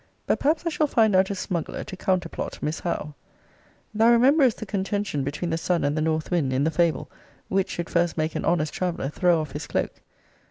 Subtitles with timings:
[0.25, 3.13] But perhaps I shall find out a smuggler to counterplot Miss Howe.
[3.93, 7.07] Thou remembrest the contention between the Sun and the North wind, in the fable;
[7.49, 10.01] which should first make an honest traveller throw off his cloak.